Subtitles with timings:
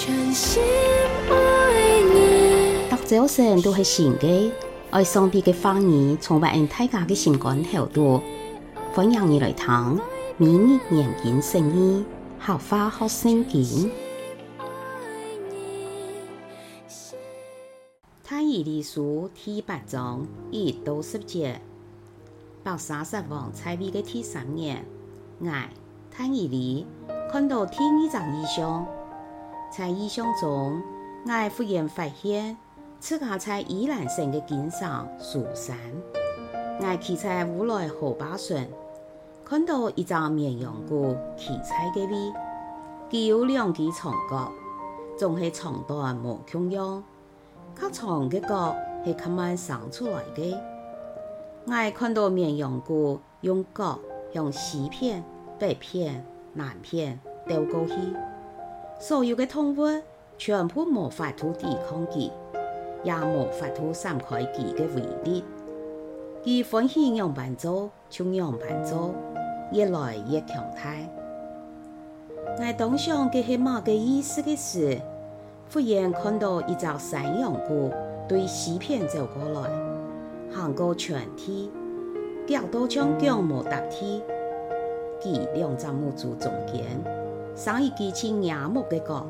[0.00, 0.62] 全心
[1.28, 2.88] 爱你。
[2.88, 4.50] 大早晨都是新的，
[4.88, 8.22] 爱上帝的话语充满大家的心肝头度。
[8.94, 10.00] 欢迎你来听，
[10.38, 12.06] 明日研经圣经，
[12.38, 13.90] 好花好圣经。
[18.26, 21.60] 但以理书第八章一到十节，
[22.64, 24.82] 伯沙十王在位的第三年，
[25.40, 25.52] 我
[26.16, 26.86] 但以理
[27.30, 28.86] 看到第二张异象，
[29.70, 30.82] 在异象中，
[31.24, 32.56] 我忽然发现
[32.98, 35.76] 自家在以兰城的顶上书山，
[36.80, 38.58] 我骑在乌来河坝上，
[39.44, 42.32] 看到一只绵羊羔骑在嘅位，
[43.10, 44.52] 佢有两只长角，
[45.16, 47.04] 总系长短无穷样，
[47.80, 48.74] 较长的角
[49.04, 50.58] 系较慢生出来的。
[51.66, 53.98] 我看到绵羊羔用角
[54.34, 55.22] 向西片、
[55.58, 56.26] 北片。
[56.52, 57.94] 南片丢过去，
[59.00, 60.02] 所有的动物
[60.36, 62.30] 全部无法度抵抗佢，
[63.02, 65.42] 也无法度闪开佢的威力。
[66.44, 69.14] 佢欢喜样板做，就样板做，
[69.72, 70.94] 越来越强大。
[72.58, 75.00] 我当想佢系么个意思的时，
[75.72, 77.90] 忽然看到一只山羊羔
[78.28, 79.70] 对西片走过来，
[80.54, 81.70] 行过全体，
[82.46, 84.22] 脚都像强模搭梯。
[85.22, 86.84] 佢两只母猪中间，
[87.60, 89.26] 生一支青杨木的角。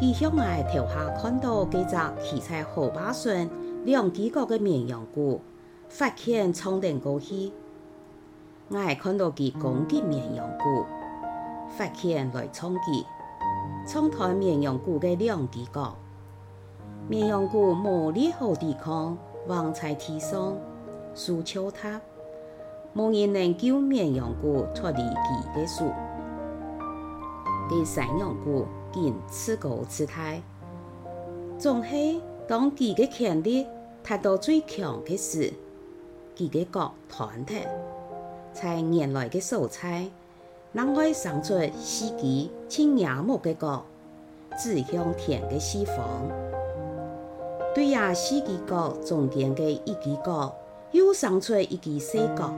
[0.00, 3.48] 佢向我头下看到几只骑在河坝上
[3.84, 5.38] 两只角的绵羊羔，
[5.88, 7.52] 发枪冲顶过去。
[8.70, 10.84] 我还看到佢攻击绵羊羔，
[11.68, 13.06] 发枪来冲击，
[13.86, 15.96] 冲断绵羊羔的两只角。
[17.08, 20.56] 绵羊羔无力好抵抗，亡在地上，
[21.14, 22.00] 树敲塌。
[22.94, 25.84] 无人能救绵羊羔脱离其的手，
[27.68, 30.12] 给山羊羔仅自高自大。
[31.58, 33.66] 总系当其的权力
[34.02, 35.52] 达到最强的时，
[36.34, 37.56] 其的角团脱，
[38.52, 40.06] 在原来的所在，
[40.72, 43.84] 能会生出四支青杨木的角，
[44.58, 45.96] 指向天的西方。
[47.74, 50.54] 对呀，四支角中间的一支角，
[50.92, 52.52] 又生出一支细角。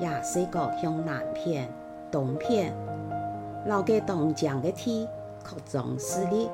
[0.00, 1.70] 也是个向南片、
[2.10, 2.74] 东片，
[3.66, 5.06] 老给东江的天
[5.44, 6.48] 扩张势力，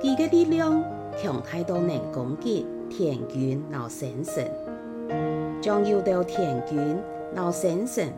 [0.00, 0.82] 佢的力量
[1.16, 4.44] 强大到能攻击天军老先生，
[5.60, 6.98] 将有到天军
[7.34, 8.12] 老先生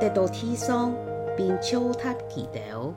[0.00, 0.92] 得到天上，
[1.36, 2.92] 并敲塌其头。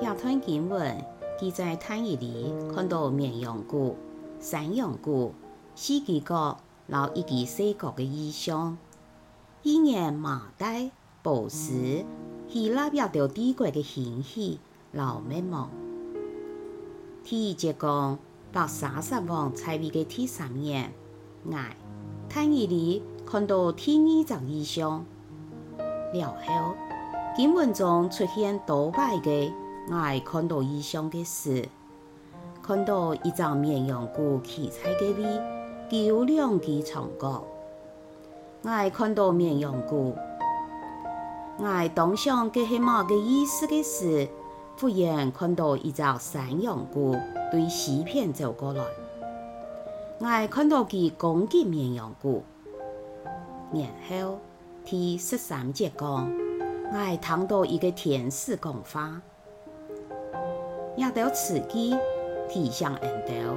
[0.00, 0.96] 亚团经文
[1.38, 3.94] 记载但以理看到绵羊羔、
[4.40, 5.30] 山羊羔、
[5.74, 6.56] 四支角。
[6.86, 8.76] 老一个细角的异象，
[9.62, 10.90] 一年马代、
[11.22, 12.02] 波斯、
[12.48, 14.58] 希腊亚洲帝国的兴起、
[14.90, 15.68] 老灭亡。
[17.22, 18.18] 第一节讲，
[18.50, 20.90] 伯沙撒王在位的第三年，
[21.44, 21.54] 我
[22.32, 25.04] 但以理看到第二张异象，
[26.14, 26.74] 了后
[27.36, 29.30] 经文中出现多摆个
[29.90, 31.68] 我看到异象的事，
[32.62, 36.06] 看到一张绵羊羔骑在个里。
[36.06, 37.44] 有两支长角，
[38.62, 40.14] 我看到绵羊羔，
[41.62, 44.26] 我当想这是么个意思的时，
[44.80, 48.82] 忽然看到一只山羊羔对西片走过来，
[50.18, 52.40] 我看到佢攻击绵羊羔，
[53.72, 54.38] 然后
[54.84, 56.32] 第十三节讲，
[56.92, 59.20] 我听到一个天使讲话，
[60.96, 61.94] 也到此机
[62.48, 63.54] 提醒人道，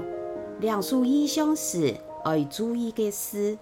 [0.59, 1.96] 两书异象时。
[2.25, 3.58] 爱注意的事，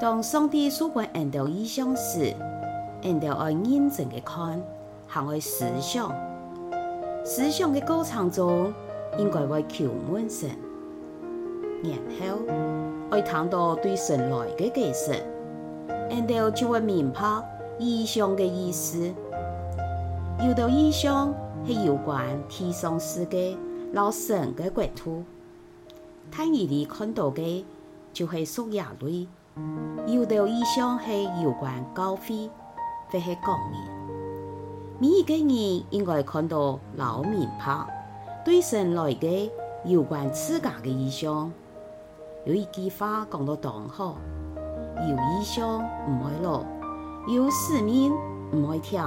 [0.00, 2.32] 当上帝所关人道异象时，
[3.02, 4.62] 人道爱认真的看，
[5.08, 6.14] 还爱思想。
[7.24, 8.72] 思想的过程中，
[9.18, 10.50] 应该会求问神，
[11.82, 12.38] 然后
[13.10, 15.12] 爱谈到对神来的解释，
[16.08, 17.20] 人道就会明白
[17.76, 19.12] 异象的意思。
[20.46, 21.34] 有的异象
[21.66, 23.56] 系有关天上世界、
[23.92, 25.24] 老神的国土。
[26.30, 27.66] 但以理看到的
[28.12, 29.26] 就系属亚类，
[30.06, 32.50] 有的异象系有关高飞，
[33.10, 33.98] 或系讲人。
[34.98, 37.86] 每一个人应该看到老明白，
[38.44, 39.52] 对神来的
[39.84, 41.52] 有关自家的意象。
[42.44, 44.16] 有一句话讲得当好：
[44.96, 46.64] 有意象唔会落，
[47.28, 48.12] 有使命
[48.52, 49.02] 唔会停。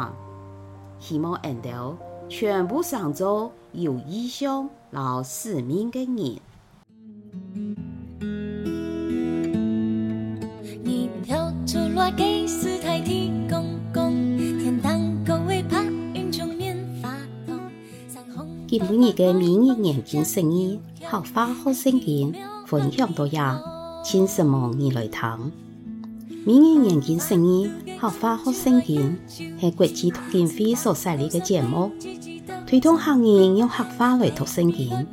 [1.00, 1.98] 希望人都
[2.30, 6.40] 全部上做有意象、老使命的人。
[12.16, 13.00] 给四太
[13.50, 17.10] 公公添汤狗尾盼，云中念佛
[18.36, 18.48] 童。
[18.68, 22.34] 今天个明日眼睛生意，合法好生钱，
[22.66, 23.62] 分享大家，
[24.04, 25.52] 请什么你来听。
[26.46, 27.70] 明日眼睛生意，
[28.00, 29.18] 合法好生钱，
[29.60, 31.92] 系国际托金会所设立个节目，
[32.68, 35.08] 推动行业用合法来托生钱，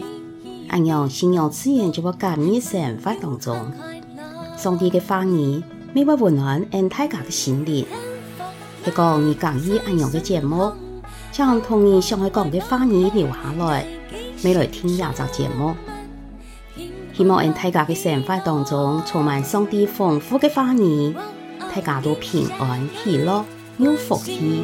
[0.68, 3.72] 按用信用资源就把革命生活当中，
[4.56, 5.62] 上帝个发言。
[5.94, 7.86] 每晚温暖俺大家的心灵，
[8.84, 10.70] 一个你讲意按样嘅节目。
[11.32, 13.86] 将童年上海讲的话语留下来，
[14.42, 15.74] 每来听廿集节目。
[17.14, 21.14] 希望恩大家的生活当中充满上帝丰富的话语，
[21.74, 23.42] 大家都平安喜乐
[23.78, 24.62] 有福气。